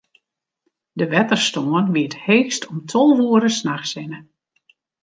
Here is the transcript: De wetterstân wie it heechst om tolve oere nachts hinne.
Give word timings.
De 0.99 1.05
wetterstân 1.13 1.91
wie 1.93 2.05
it 2.09 2.15
heechst 2.25 2.63
om 2.71 2.77
tolve 2.91 3.23
oere 3.31 3.49
nachts 3.67 3.91
hinne. 3.99 4.19